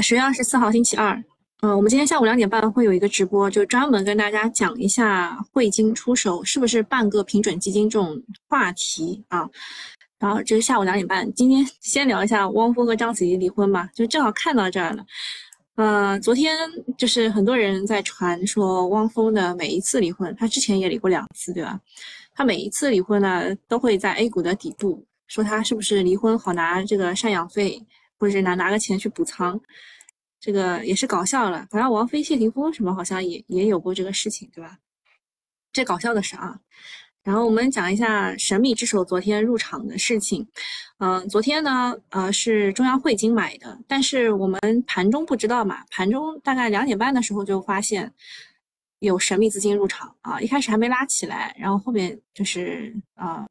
[0.00, 1.22] 十月二十四号星期二，
[1.62, 9.48] 嗯，我们今天下午两点半会有一个直播，就专门跟大家讲一下汇金出手是不是半个平准基金这种话题啊。
[10.18, 15.04] 然后这是下午两点半，今天先聊一下汪峰和章子怡离婚吧，就正好看到这儿了。
[15.74, 16.56] 呃，昨天
[16.96, 21.80] 就是很多人在传说汪峰的每一次离婚，他之前也离过两次，对吧？
[22.34, 27.84] 他每一次离婚呢，都会在 A 股的底部说他是不是离婚好拿这个赡养费。
[28.22, 29.60] 或者是拿拿个钱去补仓，
[30.38, 31.66] 这个也是搞笑了。
[31.72, 34.78] 好像王菲、谢霆锋什么好像也也有过这个事情，对吧？
[35.72, 36.60] 这搞笑的事啊。
[37.24, 40.46] 然后我们讲一下神秘之手昨天入场的事情。
[40.98, 48.12] 嗯，昨天呢，呃，是中央汇金买的，但是我们盘中不知道嘛，盘中大概两点半的时候就发现
[49.00, 53.44] 有神秘资金入场啊，一开始还没拉起来，然后后面就是啊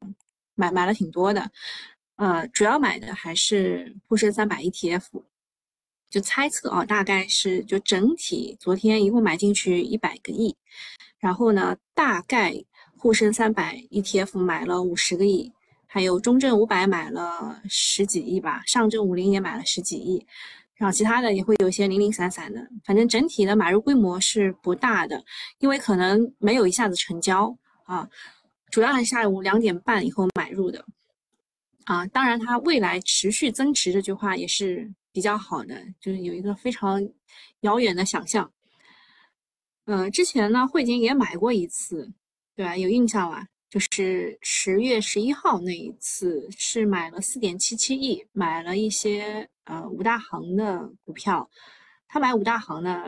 [0.56, 1.52] 买买了挺多的。
[2.22, 5.24] 呃，主要买的还是沪深三百 ETF，
[6.08, 10.56] 就猜测啊，大概是就整体昨天一共买进去一百个亿，
[11.18, 12.54] 然后呢，大概
[12.96, 15.52] 沪深三百 ETF 买了五十个亿，
[15.88, 20.24] 还有中证五百买了十几亿吧，上证五零也买了十几亿，
[20.76, 25.26] 然后其他的也会有一些零零散散的，反正整体的买入规模是不大的，
[25.58, 28.08] 因为可能没有一下子成交啊，
[28.70, 30.86] 主要还是下午两点半以后买入的。
[31.86, 37.02] 啊，当然，它未来持续增值这句话也是比较好的，就是有一个非常
[37.62, 38.52] 遥远的想象。
[39.86, 42.12] 嗯，之前呢，汇金也买过一次，
[42.56, 42.78] 对吧？
[42.78, 43.48] 有印象吧？
[43.70, 51.50] 就是十月十一号那一次，是买了四点七七亿，买了一些呃五大行的股票。
[52.08, 53.06] 他买五大行呢，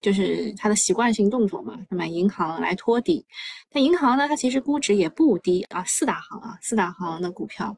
[0.00, 3.26] 就是他的习惯性动作嘛，他买银行来托底。
[3.68, 7.76] 但银行呢，它其实估值也不低啊，四大行啊，四大行的股票。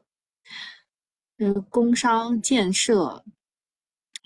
[1.37, 3.23] 嗯，工商建设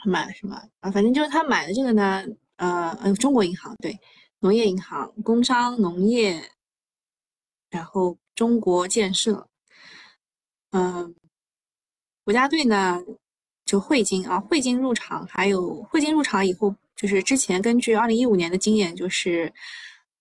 [0.05, 0.91] 买了什么啊？
[0.91, 2.25] 反正就是他买的这个呢，
[2.57, 3.97] 呃呃，中国银行对，
[4.39, 6.51] 农业银行、工商农业，
[7.69, 9.47] 然后中国建设，
[10.71, 11.15] 嗯，
[12.23, 13.01] 国家队呢
[13.65, 19.53] 就汇金啊，汇金入场，还有汇金入场以后，就是之前根据二零一五年的经验，就是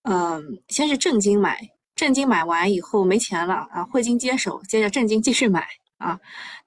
[0.03, 5.67] 嗯，先是正金买，正金买完以后没钱了啊，汇金接手，接着正金继续买。
[5.97, 6.19] 啊，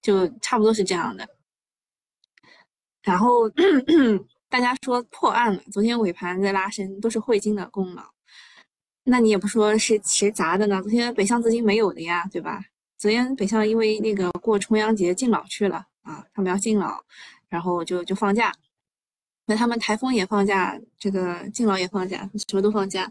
[0.02, 1.28] 就差不多是这样的。
[3.02, 3.48] 然后
[4.48, 8.02] 大家说破案了，昨天尾盘在拉升，都是汇金的功劳。
[9.04, 10.82] 那你也不说是谁砸的呢？
[10.82, 12.62] 昨天北向资金没有的呀，对吧？
[12.98, 17.02] 昨天北向因为那个过重阳节敬老去了啊，他们要敬老，
[17.48, 18.52] 然后就就放假。
[19.46, 23.10] 那他们台风也放假，这个敬老也放假，什么都放假。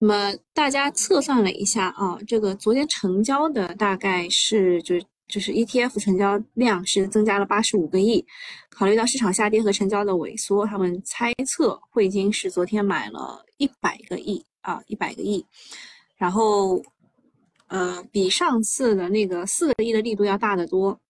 [0.00, 4.94] 那么大家测算了一下啊，这个昨天成交的大概是就
[5.26, 8.24] 就是 ETF 成交量是增加了八十五个亿。
[8.70, 15.44] 考虑到市场下跌和成交的萎缩，他们猜测汇金是昨天买了一百个亿啊，一百个亿。
[16.16, 16.80] 然后
[17.66, 21.00] 呃，比上次的那个四个亿的力度要大得多。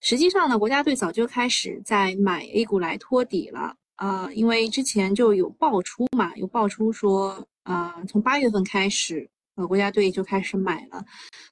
[0.00, 7.44] 实际上呢，国家队早就开始在买 A 股来托底了啊，因为之前就有爆出嘛，有爆出说。
[7.64, 11.04] 啊，从八月份开始，呃，国家队就开始买了，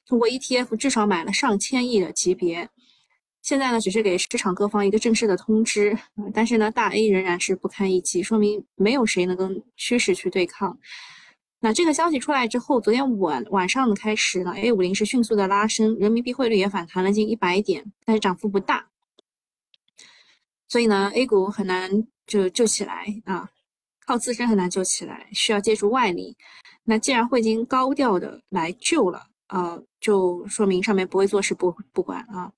[0.06, 2.68] 通过 ETF 至少买了上千亿的级别。
[3.42, 5.98] 现在呢，只是给市场各方一个正式的通知，
[6.32, 10.78] 但是呢，大 A 仍然是不堪一击，说明没有谁能跟趋势去对抗。
[11.58, 18.86] 那这个消息出来之后，昨天晚晚上的开始呢，A 五零是迅速的拉升，人民币汇率也反弹了近一百点，但是涨幅不大，
[20.68, 23.48] 所以呢，A 股很难就救起来啊。
[24.06, 26.36] 靠自身很难救起来，需要借助外力。
[26.84, 32.52] 那既然汇金高调的来救了，啊，就说明上面不会坐视不不管啊。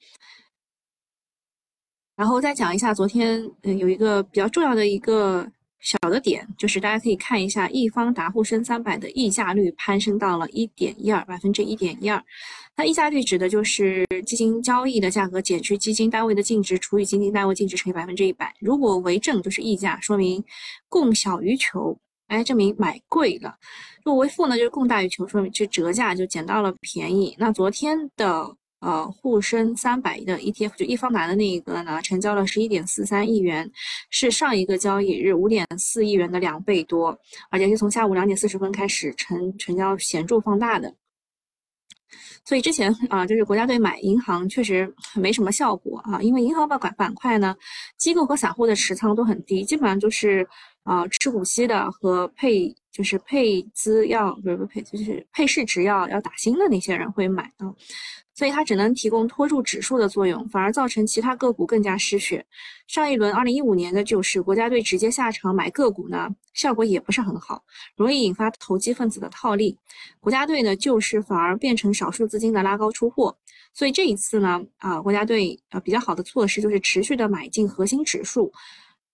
[2.16, 5.50] 然后再讲一下昨天，嗯，有一个比较重要的一个。
[5.84, 12.24] 小的点就是大家可以看一下，易方达沪深三百的溢价率攀升到了一点一二百分之一点一二。
[12.74, 18.52] 那溢价率指的就是基金交易的价格减去基金单位的净值除以基金单位净值乘以百分之一百。
[18.60, 20.42] 如果为正就是溢价，说明
[20.88, 21.96] 供小于求，
[22.28, 23.50] 哎，证明买贵了；
[24.04, 27.36] 如果为负呢，就是供大于求，说明是折价就捡到了便宜。
[27.38, 28.56] 那昨天的。
[28.84, 33.70] 呃，沪深三百的 ETF 就易方达的那一个呢，成交了十一点四三亿元，
[34.10, 37.18] 是上一个交易日五点四亿元的两倍多，
[37.50, 40.94] 而且是从下午两点四十分开始成成交显著放大的。
[42.44, 47.56] 所以之前啊，就是国家队买银行确实没什么效果啊，因为银行板板板块呢，
[47.96, 50.46] 机构和散户的持仓都很低，基本上就是
[50.82, 57.72] 啊吃股息的和配就是配资要不是不配就是配市值要要打新的那些人会买啊。
[58.34, 62.44] 所以它只能提供拖住指数的作用，反而造成其他个股更加失血。
[62.88, 67.62] 上一轮二零一五年的救市，国家队直接下场买个股呢，效果也不是很好，
[67.96, 69.78] 容易引发投机分子的套利。
[70.20, 73.36] 国家队呢救市反而变成少数资金的拉高出货。
[73.72, 78.52] 所以这一次呢，啊，国家队呃比较好的措施就是持续的买进核心指数。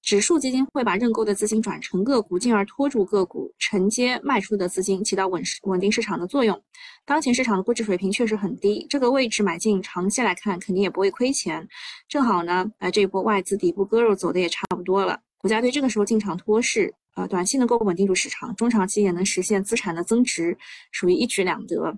[0.02, 6.61] 指数基金会把认购的资金转成个股，进而拖住个股，承接卖出的资金，起到稳稳定市场的作用。
[7.05, 11.69] 当前市场的估值水平确实很低，这个位置买进，长期来看肯定也不会亏钱。
[12.08, 20.56] 正好呢，呃，这一波外资底部割肉走的也差不多了，国家队这个时候进场托市，呃，短期能够稳定住市场，中长期也能实现资产的增值，
[20.91, 21.96] 属于一举两得。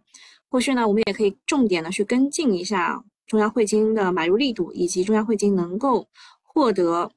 [0.48, 6.08] 后续呢，我们也可以重点的去跟进一下中央汇金的买入力度，以及中央汇金能够
[6.42, 7.10] 获得。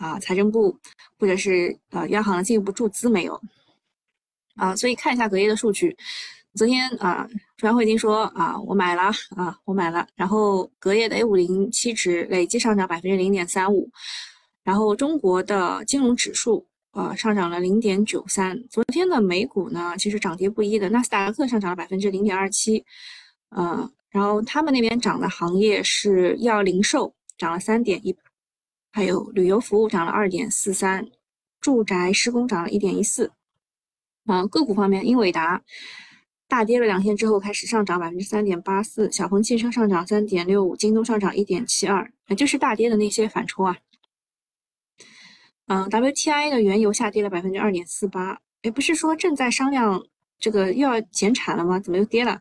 [0.00, 0.74] 啊，财政部
[1.18, 3.38] 或者是呃央行的进一步注资没有？
[4.56, 5.94] 啊，所以看一下隔夜的数据。
[6.54, 10.06] 昨天啊，中央汇金说啊，我买了啊，我买了。
[10.16, 13.90] 然后隔夜的 A 五零期指累计上涨百分之零点三五，
[14.64, 18.58] 然后中国的金融指数呃上涨了零点九三。
[18.70, 22.82] 昨天的美股呢，其实涨跌不一的，纳斯达克上涨了百分之零点二七，
[23.50, 28.16] 呃，然后他们那边涨的行业是医药零售涨了三点一。
[28.92, 31.06] 还有旅游服务涨了二点四三，
[31.60, 33.30] 住宅施工涨了一点一四。
[34.26, 35.62] 啊，个股方面，英伟达
[36.48, 43.76] 大跌了两天之后开始上涨百分之三点八四，小鹏汽车上涨三点六五，京东上涨一点七二，就是大跌的那些反抽啊。
[45.68, 50.04] 嗯，WTI 的原油下跌了百分之二点四八，哎，不是说正在商量
[50.38, 51.78] 这个又要减产了吗？
[51.78, 52.40] 怎么又跌了？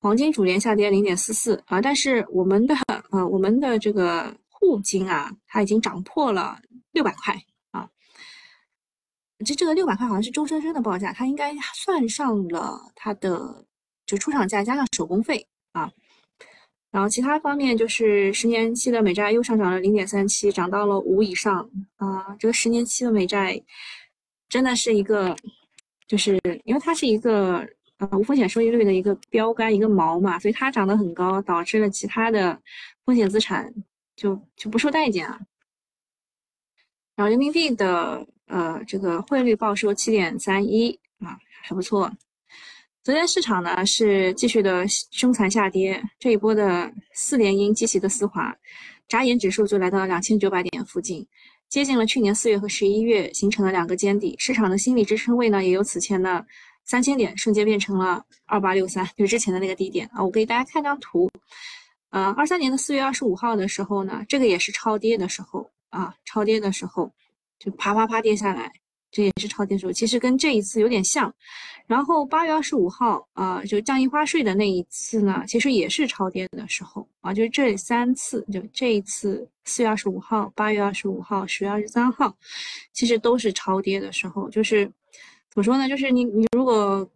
[0.00, 2.74] 黄金主连下跌零点四四啊，但是我们的
[3.10, 4.34] 呃，我们的这个。
[4.58, 6.58] 沪金啊，它已经涨破了
[6.92, 7.38] 六百块
[7.72, 7.88] 啊！
[9.44, 13.66] 这这个六百块好像是周生生的报价，它应该算上了它的
[14.06, 15.92] 就出厂价加上手工费啊。
[16.90, 22.34] 然后其他方面就是十年期的美债又上涨了零点三七，涨到了五以上啊。
[22.38, 23.62] 这个十年期的美债
[24.48, 25.36] 真的是一个，
[26.08, 27.68] 就是因为它是一个
[27.98, 32.58] 呃无风险收益率的一个标杆一个锚嘛，所以它涨得很高，导致了其他的
[33.04, 33.70] 风险资产。
[34.16, 35.38] 就就不受待见啊，
[37.14, 42.10] 然后人民币的呃这个汇率报收七点三一啊还不错。
[43.04, 48.52] 昨天市场呢是继续的凶残下跌，这一波的四连阴极其的丝滑，
[49.06, 51.24] 眨眼指数就来到了两千九百点附近，
[51.68, 56.44] 接近了去年四月和十一月形成了两个尖底，市场的心理支撑位呢也由此前的
[56.84, 60.24] 三千点瞬间变成了二八六三，就是之前的那个低点啊。
[60.24, 61.30] 我给大家看张图。
[62.16, 67.12] 呃，二三年的四月二十五号的时候呢，这个也是超跌的时候啊，超跌的时候
[67.58, 68.72] 就啪啪啪跌下来，
[69.10, 71.30] 这也是超跌时候，其实跟这一次有点像。
[71.86, 82.34] 然后八月二十五号啊，就降印花税的那一次呢，其实也是超跌的时候啊，就是这三次，就这一次四月二十五号、八月二十五号、十月二十三号，
[82.94, 84.48] 其实都是超跌的时候。
[84.48, 84.86] 就是
[85.50, 85.86] 怎么说呢？
[85.86, 87.06] 就是你你如果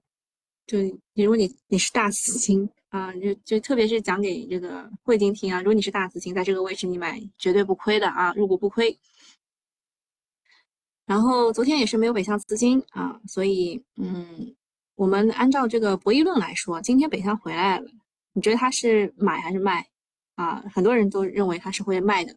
[0.66, 0.78] 就
[1.14, 2.68] 你如果你你是大资金。
[2.90, 8.98] 啊，就就特别是讲给这个汇金听啊，如果你是大资金，在这个位置你买绝对不亏的啊，入股不亏。
[11.06, 14.54] 然后昨天也是没有北向资金啊，所以嗯，
[14.96, 17.86] 我们按照这个博弈论来说，今天北向回来了，
[18.32, 19.88] 你觉得它是买还是卖
[20.34, 20.62] 啊？
[20.72, 22.36] 很多人都认为它是会卖的。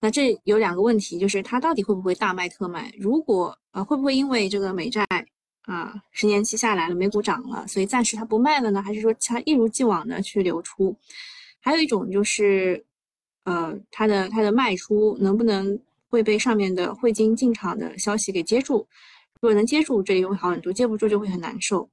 [0.00, 2.92] 那这有两个问题，就是它到底会不会大卖特卖？
[2.96, 5.04] 如果呃，会不会因为这个美债？
[5.68, 8.82] 啊，十年期下来了，美股涨了，所以暂时它不卖了呢？
[8.82, 10.96] 还是说它一如既往的去流出？
[11.60, 12.82] 还有一种就是，
[13.44, 18.88] 呃，它的它的卖出能不能会被上面的汇金进场的消息给接住？
[19.40, 21.90] 如果能接住，这里会好很多；接不住就会很难受。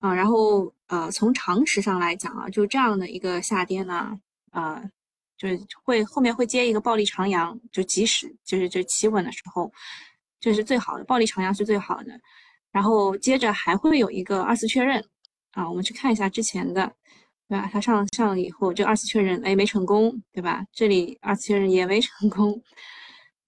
[0.00, 4.18] 啊，然后呃，从常识上来讲啊，就这样的一个下跌呢，
[4.50, 4.82] 啊，
[5.36, 9.72] 就是会后面会接一个暴力长阳，就即使就是就企稳的时候，
[10.40, 12.20] 这是最好的，暴力长阳是最好的。
[12.70, 15.02] 然后接着还会有一个二次确认
[15.52, 16.92] 啊，我们去看一下之前的，
[17.48, 17.68] 对吧？
[17.72, 20.64] 它上上了以后，这二次确认哎没成功，对吧？
[20.72, 22.62] 这里二次确认也没成功，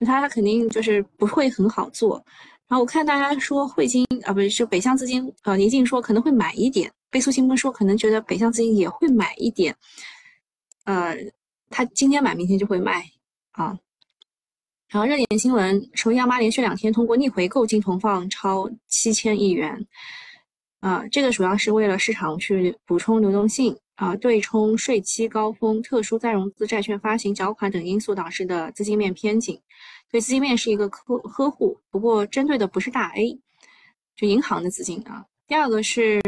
[0.00, 2.24] 它肯定就是不会很好做。
[2.66, 9.76] 然后我看大家说汇金啊，不是是北向资金，呃，宁静说可能会买一点，倍速新风说可能觉得北向资金也会买一点，
[10.84, 11.16] 呃，
[11.68, 13.04] 他今天买明天就会卖
[13.52, 13.76] 啊。
[14.90, 19.86] 然后热点新闻说，央妈连续两天通过逆回购净投放超七千亿元，
[20.80, 29.60] 啊，这个主要是为了市场去补充流动性啊，对冲税期高峰、特殊再融资债券发行缴款等因素导致的资金面偏紧，
[30.10, 31.78] 对资金面是一个呵呵护。
[31.88, 33.38] 不过针对的不是大 A，
[34.16, 35.24] 就银行的资金啊。
[35.46, 36.20] 第二个是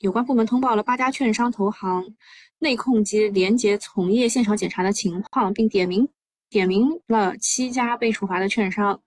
[0.00, 2.04] 有关部门通报了八家券商投行
[2.58, 6.06] 内控及廉洁从业现场检查的情况，并点名
[6.52, 9.00] 点名了七家被处罚的券商。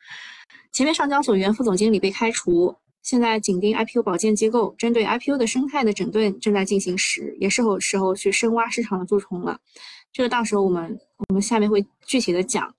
[0.71, 9.59] 前面上交所原副总经理被开除，现在紧盯 IPO 保荐机构，针对 IPO 的生态的整顿正在进行时，也是时时候去深挖市场的蛀虫了。
[10.11, 10.99] 这个到时候我们
[11.29, 12.73] 我们下面会具体的讲。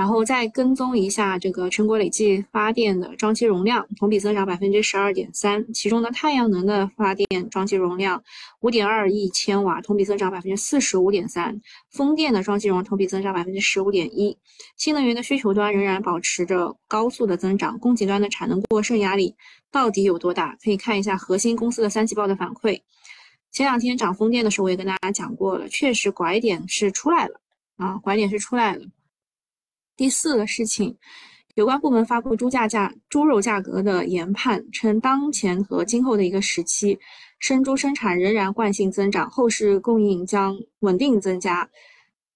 [0.00, 8.24] 然后再跟踪一下这个全国累计发电的装机容量，同比增长百分之十二点三，其中呢，太阳能的发电装机容量
[8.60, 14.34] 五点二亿千瓦，同比增长百分之四十五点三，风电的装机容同比增长百分之十五点一，
[14.78, 19.36] 新能源的需求端仍然保持着高速的增长，供给端的产能过剩压力
[19.70, 20.56] 到底有多大？
[20.64, 22.80] 可以看一下核心公司的三季报的反馈。
[23.52, 27.38] 前两天涨风电的时候，我也跟大家讲过了，确实拐点是出来了
[27.76, 28.86] 啊，拐点是出来了。
[30.00, 30.96] 第四个事情，
[31.56, 36.98] 有关部门发布猪价价猪肉价格的研判，称当前和今后的一个时期，
[37.38, 41.68] 生猪生产仍然惯性增长，后市供应将稳定增加。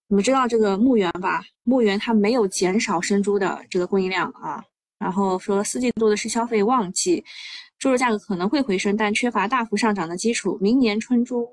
[0.08, 1.42] 你们知道这个牧原吧？
[1.62, 4.62] 牧原它没有减少生猪的这个供应量啊。
[4.98, 7.24] 然后说四季度的是消费旺季，
[7.78, 10.58] 猪肉价格可能会回升，但缺乏大幅上涨的基础。
[10.60, 11.48] 明年春猪。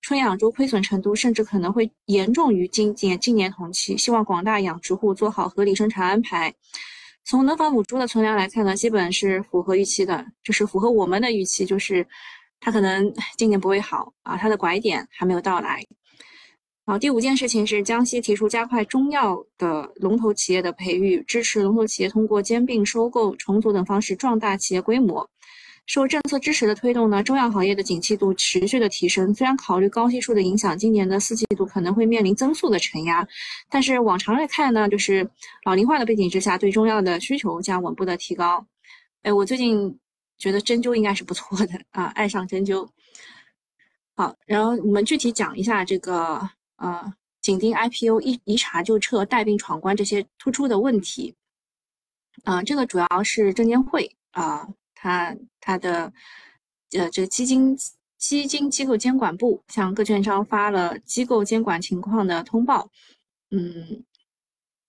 [0.00, 6.54] 春养猪亏损程度甚至可能会严重于今年今年同期，希望广大养殖户做好合理生产安排。
[7.24, 12.06] 从能繁母猪的存量来看呢，基本是符合预期的，就是符合我们的预期，就是
[12.58, 15.84] 它可能今年不会好啊，它的拐点还没有到来。
[16.86, 25.28] 好，第五件事情是江西提出加快中药的龙头企业的培育，支持龙头企业通过兼并、收购、重组等方式壮大企业规模。
[25.88, 29.34] 受政策支持的推动呢，中药行业的景气度持续的提升。
[29.34, 33.26] 虽然考虑高基数的影响，今年的四季度可能会面临增速的承压，
[33.70, 35.28] 但是往常来看呢，就是
[35.64, 38.64] 老龄化的背景之下，对中药的需求将稳步的提高。
[39.22, 39.98] 哎，我最近
[40.36, 42.86] 觉得针灸应该是不错的啊，爱上针灸。
[44.14, 46.38] 好，然后我们具体讲一下这个
[46.76, 51.34] 呃，紧盯 IPO 一一查就撤、带病闯关这些突出的问题。
[52.44, 54.68] 啊，这个主要是证监会啊。
[55.00, 56.12] 它它的
[56.92, 57.78] 呃，这个基金
[58.18, 62.90] 基金机构监管部向各券商发了机构监管情况的通报，
[63.52, 64.02] 嗯，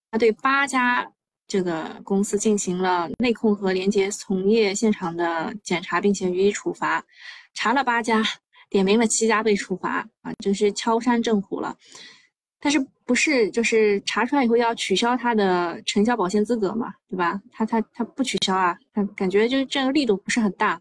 [0.10, 1.12] 他对八家
[1.48, 7.06] 这个公司进行了内控和廉洁从业现场的检查，并且予以处罚，
[7.54, 8.24] 查了八家，
[8.68, 11.78] 点名了七家被处罚啊，真是敲山震虎了。
[12.60, 17.42] 但是不是就是查出来以后要取消他的承销保荐资格嘛，对吧？
[17.52, 20.80] 他他他不取消啊，他感觉就是这个力度不是很大。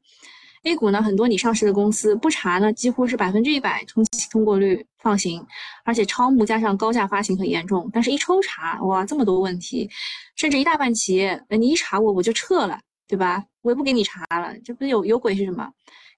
[0.65, 5.43] A 股呢，很多你上市的公司不查呢，几乎是百分之一百通通过率放行，
[5.87, 7.89] 而且超募加上高价发行很严重。
[7.95, 9.89] 但是一抽查，哇，这么多问题，
[10.37, 13.43] 甚至一大半企业，你一查我我就撤了，对吧？
[13.63, 15.67] 我也不给你查了，这不是有有鬼是什么？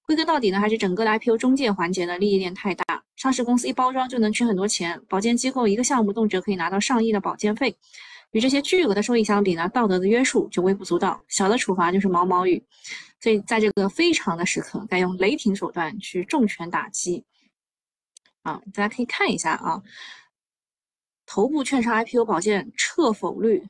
[0.06, 3.02] 归根到底呢，还是整个的 IPO 中介环节的利益链太大。
[3.16, 7.76] 上市公司一包装就能取很多钱，保荐机构一个项目动辄可以拿到上亿的保荐费，
[8.32, 12.64] 与这些巨额的收益相比呢，道德的约束就微不足道，小的处罚就是毛毛雨。
[13.20, 17.24] 所以在这个非常的时刻，该用雷霆手段去重拳打击。
[18.42, 19.82] 啊，大家可以看一下啊，
[21.26, 23.62] 头部券商 IPO 保荐撤否率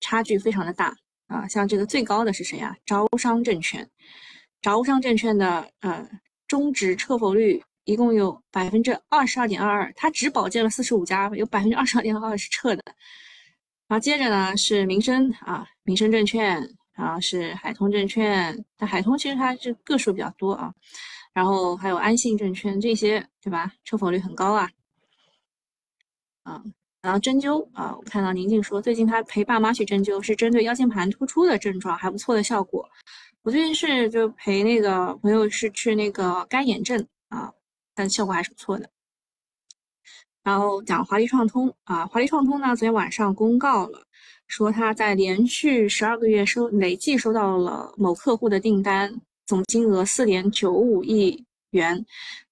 [0.00, 0.94] 差距非常的大
[1.28, 2.76] 啊，像这个最高的是谁啊？
[2.84, 3.88] 招商证券。
[4.62, 6.08] 招商证券的呃
[6.48, 12.82] 终止撤否率一共有百分之二十二点二二，它只保荐了四十五家，有百分之二十二点二二是撤的。
[13.88, 20.72] 然后接着呢是民生啊，民生证券，然后是海通证券，但海通其实它是个数比较多啊。
[21.34, 23.72] 然后还有安信证券这些，对吧？
[23.84, 24.70] 撤否率很高啊。
[26.44, 26.62] 啊，
[27.02, 32.88] 然后针灸啊，我看到宁静说最近他陪爸妈去针灸，是针对腰间盘突出的症状，还不错的效果。
[33.42, 37.52] 我最近是就陪那个朋友是去那个干眼症啊，
[37.92, 38.88] 但效果还是不错的。
[40.44, 44.06] 然后讲华丽创通啊，华丽创通呢昨天晚上公告了，
[44.46, 49.12] 说他在连续十二个月收累计收到了某客户的订单，
[49.46, 52.06] 总金额四点九五亿元，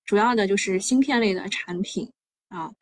[0.04, 2.10] 主要的就是芯片类的产品
[2.48, 2.72] 啊。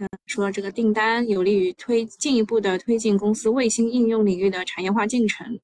[0.00, 5.60] 嗯，说这个订单有利于推进一步的推进公司卫星应用领域的产业化进程。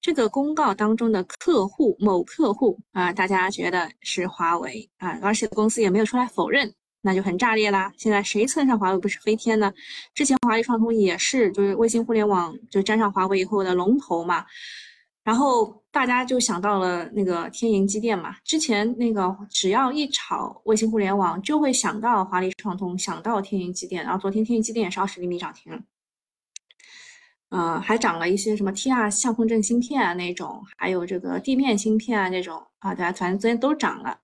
[0.00, 7.92] 这个公告当中的客户某客户啊，大家觉得是华为啊，而且公司也没有出来否认，那就很炸裂啦。
[7.96, 9.72] 现在谁蹭上华为不是飞天呢？
[10.14, 14.44] 之前华为创通也是，就是卫星互联网就沾上华为以后的龙头嘛。
[15.24, 18.36] 然后大家就想到了那个天银机电嘛。
[18.44, 24.02] 之前那个只要一炒卫星互联网，就会想到华丽创通，想到天银机电。
[24.02, 25.84] 然后昨天天银机电也是二十厘米涨停。
[27.82, 33.12] 还涨了一些什么 TR 相控阵芯片啊那种，还有这个地面芯片啊那种啊，对吧？
[33.12, 34.20] 反正昨天都涨了。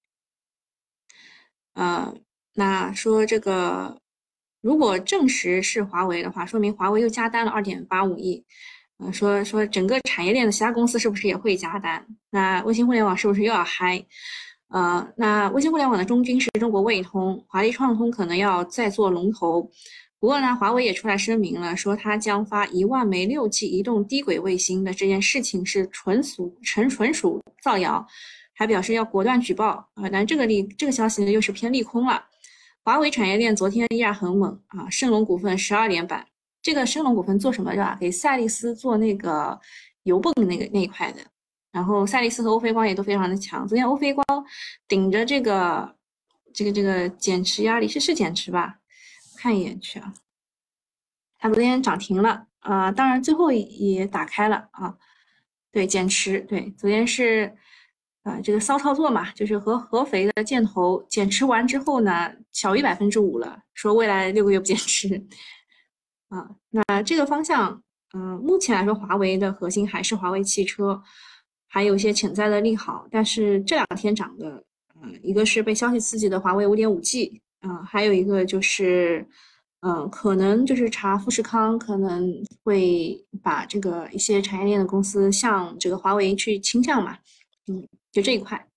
[1.74, 2.14] 呃，
[2.54, 4.00] 那说这个
[4.62, 8.46] 如果证实是华为的话，说明华为又加单了二点八五亿。
[8.98, 12.04] 呃，说说整个产业链的其他公司是不是也会加单？
[12.30, 14.04] 那卫星互联网是不是又要嗨？
[14.70, 19.70] 呃，那卫星互联网的中军是中国卫通，华丽创通可能要再做龙头。
[20.20, 28.04] 不过呢，华为也出来声明了，说它将发一万枚六 G 移动低轨卫星的这件事情是纯属纯纯属造谣，
[28.52, 30.08] 还表示要果断举报啊。
[30.10, 32.24] 但这个利这个消息呢又是偏利空了。
[32.82, 36.26] 华为产业链昨天依然很猛啊，盛龙股份十二连板。
[36.68, 37.96] 这个升龙股份做什么的吧？
[37.98, 39.58] 给赛力斯做那个
[40.02, 41.20] 油泵那个那一块的。
[41.72, 43.66] 然后赛力斯和欧菲光也都非常的强。
[43.66, 44.22] 昨天欧菲光
[44.86, 45.96] 顶着这个
[46.52, 48.80] 这个这个减持压力，是是减持吧？
[49.38, 50.12] 看一眼去啊。
[51.38, 54.94] 它昨天涨停了啊，当然最后也打开了啊。
[55.72, 56.38] 对，减持。
[56.40, 57.50] 对，昨天是
[58.24, 65.26] 啊这个骚操作嘛，就是和合肥的箭头减持完之后呢，小于百分之五了，说未来六个月不减持。
[66.28, 67.82] 啊，那这个方向，
[68.12, 71.02] 嗯，目前来说，华为的核心还是华为汽车，
[71.66, 73.06] 还有一些潜在的利好。
[73.10, 74.62] 但是这两天涨的，
[75.00, 79.26] 呃，一个是被消息刺激的华为五点五 G，啊，还有一个就是，
[79.80, 82.30] 嗯，可能就是查富士康可能
[82.62, 87.16] 会把这个一些产业链的公司向这个华为去倾向嘛，
[87.68, 88.68] 嗯，就这一块。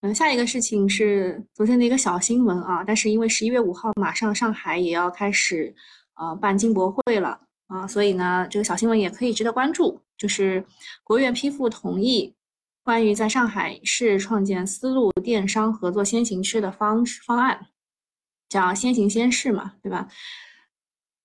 [0.00, 5.74] 嗯，下一个事情是昨天的一个小新闻啊，但是因为十一月五号马上上海也要开始。
[6.14, 10.00] 呃，办金博会了啊，所以呢，这个小新闻也可以值得关注。
[10.18, 10.64] 就是
[11.02, 12.34] 国务院批复同意
[12.84, 17.66] 关于在上海市创建丝路电商合作先行区的方方案，
[18.48, 20.06] 叫先行先试嘛，对吧？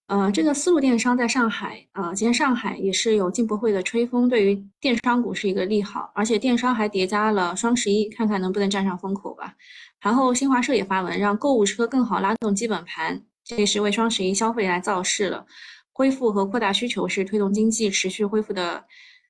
[0.07, 9.53] 呃，这个丝路电商在上海啊，今天上海也是有进博会的吹风，对于电商股是一个利好，而且电商还叠加了双十一，看看能不能占上风口吧。
[9.99, 13.21] 然后新华社也发文，让购物车更好拉动基本盘。
[13.47, 15.45] 这也是为双十一消费来造势了，
[15.93, 18.85] 恢复和扩大需求是推动经济持续恢复的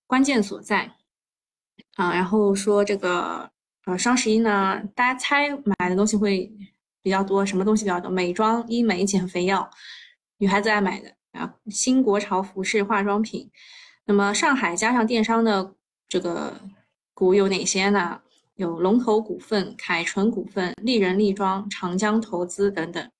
[0.08, 0.92] 关键所在
[1.96, 2.12] 啊。
[2.14, 3.48] 然后说这个
[3.86, 6.52] 呃双十一呢，大家猜买的东西会
[7.04, 8.10] 比较多，什么东西比较多？
[8.10, 9.70] 美妆、医美、减肥药，
[10.40, 11.54] 女孩子爱买的啊。
[11.70, 13.50] 新国潮服饰、化妆品。
[14.06, 15.76] 那么上海加上电商的
[16.10, 16.60] 这个
[17.14, 18.20] 股有哪些呢？
[18.56, 23.12] 有龙头股份、凯纯股份、丽人丽妆、长江投资等等。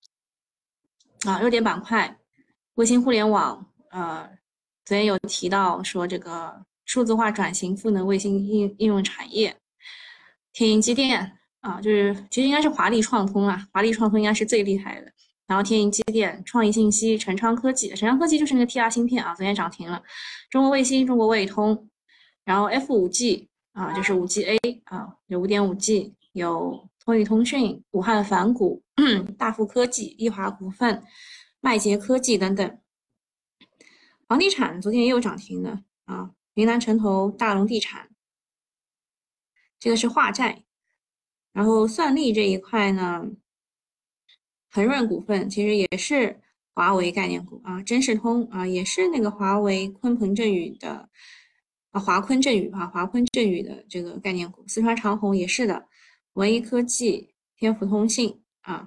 [1.28, 2.18] 啊，热点板块，
[2.76, 4.26] 卫星互联网，呃，
[4.86, 9.54] 昨天有提到说这个数字化转型赋能卫星应应用产业，
[10.54, 15.12] 天银机电啊，就是其实应该是华丽创通啊，华丽创通应该是最厉害的，
[15.48, 20.02] 然后天银机电、创意信息、陈昌科技，陈昌科技就是那个 TR 芯片啊，昨天涨停了，
[20.50, 21.90] 中国卫星、中国卫通，
[22.46, 28.82] 然后 F 五 G 啊，就是五 G A 啊，有五点五 G，有通宇通讯、武汉凡谷。
[29.38, 31.04] 大富科技、易华股份、
[31.62, 32.80] 麦捷科技等等，
[34.28, 38.10] 房地产昨天也有涨停的啊，云南城投、大龙地产，
[39.80, 40.64] 这个是化债，
[41.54, 43.24] 然后算力这一块呢，
[44.72, 46.42] 恒润股份其实也是
[46.74, 51.08] 华为概念股啊，真视通啊也是那个华为鲲鹏振宇的
[51.92, 55.88] 啊，华鲲振宇啊，华鲲振宇的这个概念股，四川长虹也是的，
[56.34, 58.42] 文一科技、天府通信。
[58.68, 58.86] 啊，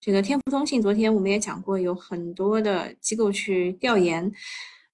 [0.00, 4.32] 这个天福通信昨天我们也讲过，有很多的机构去调研，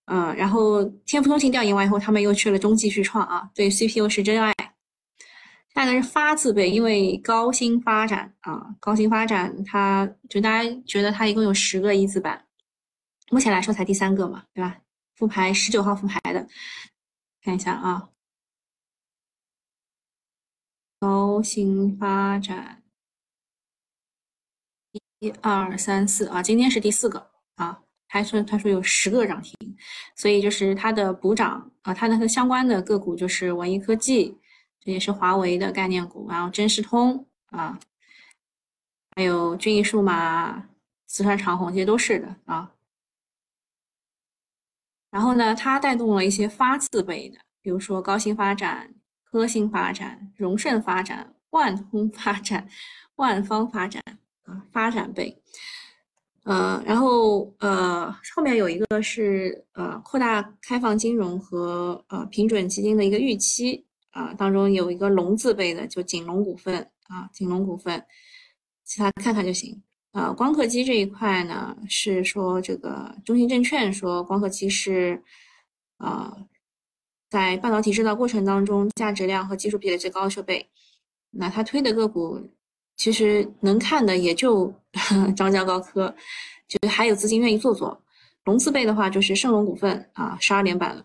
[0.07, 4.53] 嗯，然后天福通信调研完以后，他们又去了中继续创啊，对 CPU 是真爱。
[5.73, 12.45] 下一个是发字辈，因为高新发展啊，高新发展，它就大家觉得它一共有十个一字板，
[13.31, 14.79] 目前来说才第三个嘛，对吧？
[15.15, 16.49] 复牌十九号复牌的，
[17.43, 18.09] 看一下啊，
[20.99, 22.83] 高新发展。
[25.19, 29.57] 一二三四啊，今天是第四个啊，他说他说有十个涨停，
[30.15, 34.39] 所以就是它的补涨啊，它的相关的个股就是文艺科技，
[34.81, 37.79] 这也是华为的概念股，然后真视通啊，
[39.15, 40.69] 还有君毅数码、
[41.07, 42.73] 四川长虹这些都是的啊。
[45.11, 52.69] 然后呢，它带动了一些发字辈的，比如说高新发展、科新发展、荣盛发展、万通发展、
[53.15, 54.03] 万方发展。
[54.47, 55.37] 啊，发展倍，
[56.45, 66.79] 呃，然后呃，后面有一个是呃，扩大开放金融和呃平准基金的一个预期啊，当中有一个龙字辈的，就锦龙股份
[67.09, 68.01] 啊，锦龙股份，
[68.85, 69.83] 其他看看就行。
[70.13, 75.21] 啊，光刻机这一块呢，是说这个中信证券说光刻机是
[75.99, 76.37] 啊，
[77.29, 80.71] 在半导体制造过程当中，价值量和技术壁垒最高的设备，
[81.33, 82.49] 那它推的个股。
[82.97, 84.73] 其实能看的也就
[85.37, 86.15] 张江高科，
[86.67, 88.03] 就还有资金愿意做做。
[88.45, 91.05] 龙字辈的话就是盛龙股份啊，十二连板了。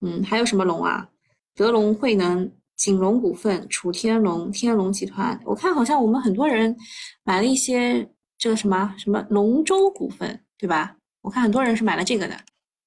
[0.00, 1.08] 嗯，还有什么龙啊？
[1.54, 5.40] 德龙汇能、锦龙股份、楚天龙、天龙集团。
[5.44, 6.76] 我看好像我们很多人
[7.22, 10.96] 买了一些这个什么什么龙舟股份，对吧？
[11.22, 12.36] 我看很多人是买了这个的。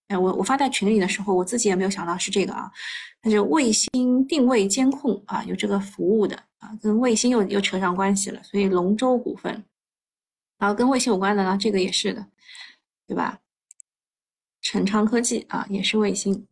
[0.07, 2.71] 哎，我我发在群里的时候，我自己也没有想到是这个啊。
[3.21, 8.41] 它是卫星定位监控啊，有这个服务的啊，跟卫星又又扯上关系了。
[8.43, 9.51] 所以龙舟股份，
[10.57, 12.25] 然后跟卫星有关的呢，这个也是的，
[13.07, 13.39] 对吧？
[14.61, 16.45] 成昌科技啊，也是卫星。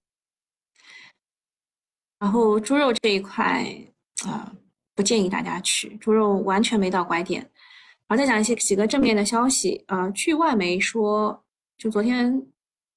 [2.18, 3.66] 然后猪肉这一块
[4.26, 4.54] 啊，
[4.96, 7.42] 不建议大家去，猪肉完全没到拐点。
[8.08, 11.44] 然后再讲一些几个正面的消息啊，据外媒说，
[11.78, 12.42] 就昨天，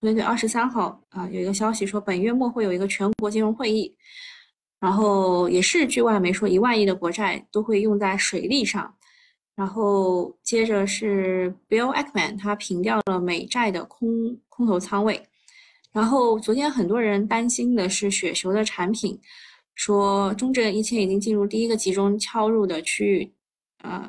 [0.01, 3.93] 对对，二十三号啊，有一个消息说本月末会有一个全国金融会议，
[4.79, 8.95] 然后也是据外媒说一万亿的国债都会用在水利上。
[9.57, 14.09] 然后接着是 Bill Ackman，他平掉了美债的空
[14.49, 15.21] 空头仓位。
[15.93, 19.19] 然后昨天很多人担心的是雪球的产品，
[19.75, 23.33] 说中证一千已经进入第一个集中敲入的区域，
[23.83, 24.09] 呃，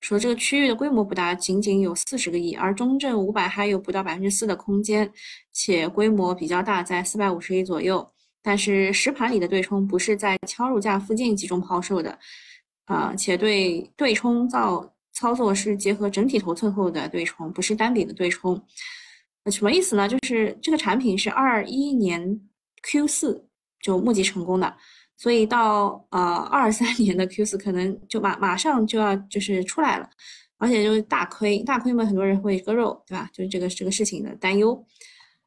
[0.00, 5.10] 说这个区域的规模不大，仅仅有四十个亿，而中证五百还有不到百分之四的空间，
[5.52, 8.06] 且规模比较大，在四百五十亿左右。
[8.42, 12.18] 但是实盘里的对冲不是在敲入价附近集中抛售的。
[12.86, 18.60] 啊，且对对冲造操作是结合整体头寸后的对冲，不是单笔的对冲。
[19.50, 20.08] 什么意思呢？
[20.08, 22.40] 就是这个产品是二一年
[22.82, 23.46] Q 四
[23.80, 24.76] 就募集成功的，
[25.20, 30.08] 所以到呃二三年的 Q 四可能就马马上就要就是出来了，
[30.56, 33.28] 而且就是大亏，大亏嘛，很多人会割肉，对吧？
[33.30, 34.82] 就是这个这个事情的担忧。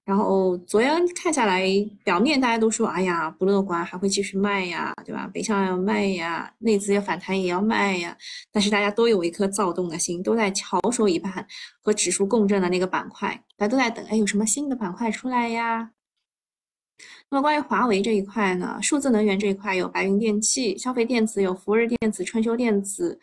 [0.06, 1.66] 然后昨天看下来，
[2.04, 5.28] 表面大家都说，哎呀，不乐观，还会继续卖呀，对吧？
[5.34, 8.16] 北向要卖呀，内资要反弹也要卖呀。
[8.52, 11.44] 但是大家都有一颗躁动的心，都在翘首以盼
[11.82, 15.90] 和指数共振的那个板块，大家都在等，哎，有什么新的板块出来呀？
[17.34, 18.78] 那么关于华为这一块呢？
[18.80, 23.20] 数字能源这一块有白云电器、消费电子有福日电子、春秋电子。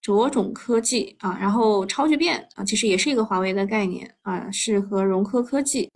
[0.00, 5.90] 卓种科技啊，然后超聚变啊，其实也是一个华为的概念啊，是和融科科技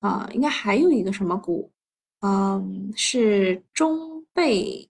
[0.00, 1.70] 啊，应该还有一个什么股，
[2.20, 4.88] 嗯，是中贝，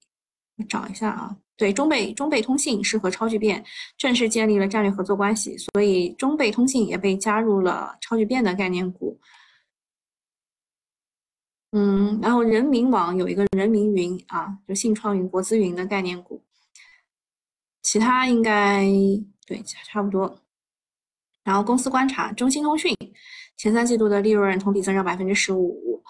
[0.58, 3.64] 我找一下啊，对，中贝中贝通信是和超聚变
[3.98, 9.18] 正式建立了战略合作关系，所以中贝通信也被加入了超聚变的概念股。
[11.78, 16.42] 嗯，然后人民网有一个人民云啊，就信创云、国资云的概念股。
[17.82, 18.82] 其他应该
[19.46, 20.40] 对差不多，
[21.44, 22.96] 然后公司观察，中兴通讯
[23.58, 26.02] 前三季度的利润同比增长百分之十五，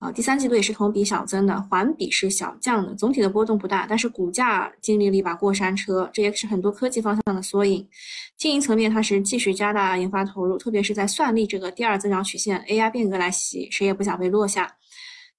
[0.00, 7.88] 啊，第三季度也是同比小增的，环比是小降的，总体的波动不大，但是股价经历了一把过山车，这也是很多科技方向的缩影。
[8.36, 14.76] 经营层面，它是继续加大研发投入，特别是在算力这个第二增长曲线，AI 变革来袭，谁也不想被落下。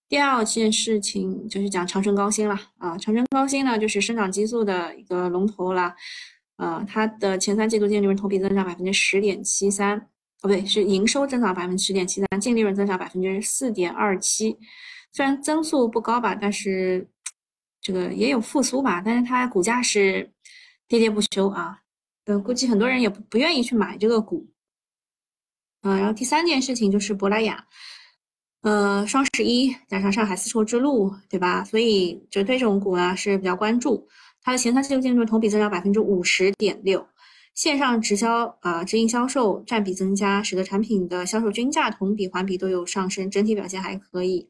[0.09, 2.57] 第二件事情就是讲长城高新了。
[2.77, 5.93] 啊，长城高新呢就是生长激素的一个龙头了，
[6.55, 10.03] 呃，它的前三季度净利润同比增长百分之十点七三，哦
[10.43, 14.57] 不对，是营收增长百分之十点七三，净利润增长百分之四点二七，
[15.11, 17.05] 虽然增速不高吧，但是
[17.81, 20.31] 这个也有复苏吧，但是它股价是
[20.87, 21.81] 跌跌不休啊，
[22.25, 24.47] 呃，估计很多人也不不愿意去买这个股，
[25.81, 27.67] 啊，然后第三件事情就是珀莱雅。
[28.61, 31.63] 呃，双十一加上上海丝绸之路，对吧？
[31.63, 34.07] 所以就对这种股呢是比较关注。
[34.41, 37.07] 它的前三季度净利润同比增长百分之五十点六，
[37.53, 44.49] 线上直销啊直营销售占比增加，使得产品的销售均价同比环比都有上升，整体表现还可以。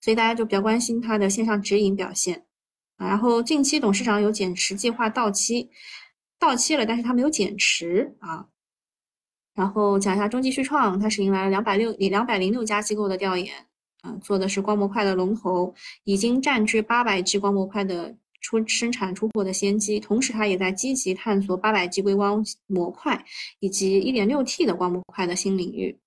[0.00, 2.44] 所以大家就比较关心它的线上直营表现
[2.96, 3.06] 啊。
[3.06, 5.70] 然后近期董事长有减持计划到期，
[6.38, 8.46] 到期了，但是他没有减持啊。
[9.54, 13.54] 然后讲一下中继旭创，它是迎来了两百六两百零六家机构的调研，
[14.02, 23.24] 啊，做的是光模块的龙头，已经占据八百 G 光模块的出生产出货的先机，同时它也在积极探索八百 G 硅光模块
[23.58, 25.98] 以及一点六 T 的光模块的新领域。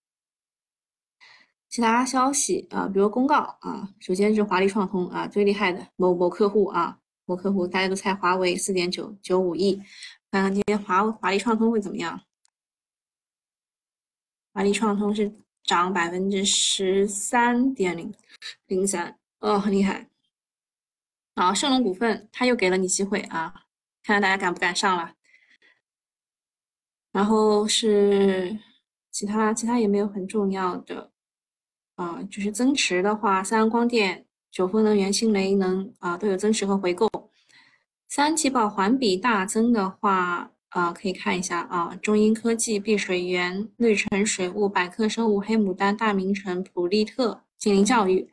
[1.70, 9.76] 其他消息啊，比如公告啊，首先是华丽创通啊，最厉害的某某客户啊，某客户大家都猜华为四点九九五亿，
[10.32, 12.22] 看看今天华华丽创通会怎么样。
[14.54, 18.14] 华丽创通是涨百分之十三点零
[18.68, 20.08] 零三，哦，很厉害。
[21.36, 23.52] 好，盛龙股份他又给了你机会啊，
[24.04, 25.16] 看看大家敢不敢上了。
[27.12, 28.60] 然后是
[29.12, 31.12] 其他其他也没有很重要的
[31.96, 37.10] 啊，就是增持的话，三安光电、九峰能源、新雷能啊都有增持和回购。
[38.08, 48.28] 三季报环比大增的话，啊，可以看一下啊，中英科技、碧水源、绿城水务、百科生物、黑牡丹、大明城、普利特、金陵教育，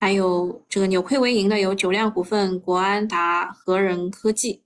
[0.00, 4.62] 还有这个扭亏为盈的有九量股份、国安达、和仁科技。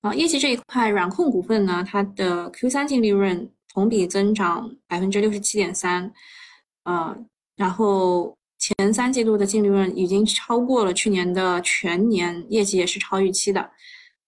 [0.00, 6.12] 啊，业绩这一块，软控股份呢，它的 Q 三净利润同比增长百分之六十七点三，
[6.84, 7.16] 呃，
[7.56, 13.70] 然后前三季度的净利润已经超过了去年的全年业绩，也是超预期的，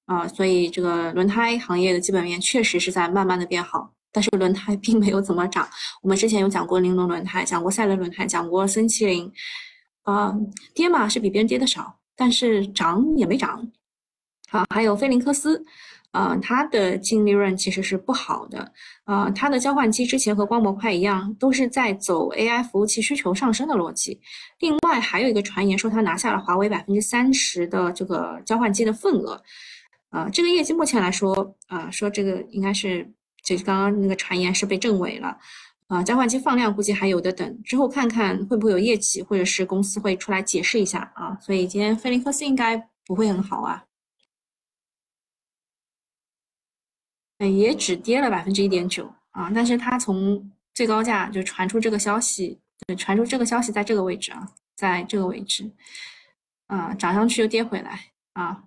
[0.06, 5.68] 啊，所以这个轮胎行业的基本面确实是在慢慢的变好，但是轮胎 并没有怎么涨。
[6.02, 9.32] 我们之前有讲过玲珑轮胎，讲过赛伦轮胎，讲过森麒麟，
[10.02, 10.34] 啊，
[10.74, 13.70] 跌嘛是比别人跌的少，但是涨也没涨。
[14.50, 15.64] 啊，还有菲林克斯，
[16.12, 24.20] 啊，它的净利润其实是不好的，啊，它的交换机之前和光模块一样，都是在走 AI 服务器需求上升的逻辑。
[24.60, 29.42] 另外还有一个传言说，他拿下了华为百分之三十的这个交换机的份额，
[30.14, 35.36] 啊，这个业绩目前来说，啊，说这个应该是，就是刚刚那个传言是被证伪了，
[35.88, 43.84] 啊，交换机放量估计还有的等，之后看看会不会有业绩，或者是公司会出来解释一下啊，所以今天菲林克斯应该不会很好啊。
[47.38, 52.60] 也只跌了百分之一点九啊，但是它从最高价就传出这个消息，
[52.96, 55.68] 传出这个消息在这个位置啊，在这个位置，
[56.68, 58.62] 啊，涨上去又跌回来啊，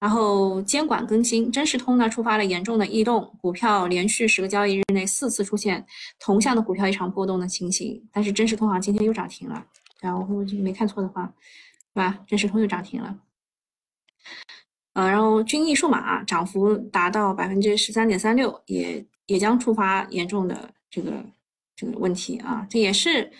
[0.00, 5.84] 然后监管更新，真实通呢触发了严重的异动，股票连续十个交易日内四次出现
[6.20, 9.66] 同向的股票异常波动的情形，但是真实通好像今天又涨停了，
[10.00, 11.32] 对啊，我我没看错的话，
[11.92, 12.18] 对吧？
[12.26, 13.18] 真实通又涨停了。
[14.94, 21.24] 呃，然后君毅数码涨幅达到百分之十三点三六，也也将触发严重的这个
[21.76, 22.66] 这个问题啊。
[22.68, 23.30] 这也是，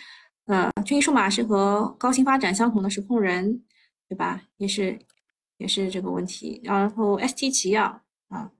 [0.47, 3.63] 呃，君毅数码是和高新发展相同的实控人，
[4.09, 4.41] 对吧？
[4.57, 4.99] 也是
[5.59, 6.61] 也是这个问题。
[6.65, 8.51] 然后 ST 奇药啊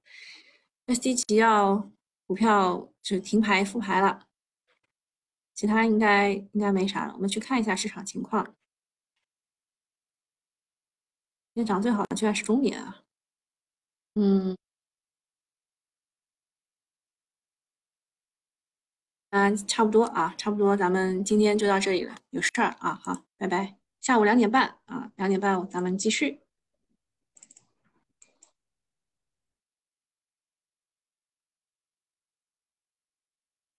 [0.87, 1.91] ，ST 奇药
[2.27, 4.29] 股票就停牌复牌了，
[5.55, 7.15] 其他应该应该没啥了。
[7.15, 8.55] 我们去看一下市场情况。
[11.55, 13.03] 今天涨最好的居然是中年啊，
[14.15, 14.57] 嗯，
[19.31, 26.43] 嗯，差不多啊，差不多，咱们今天就到这里了，有事儿啊，好，拜拜，下午两点半啊，两点半咱们继续。